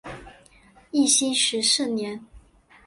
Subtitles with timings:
[0.89, 2.25] 义熙十四年。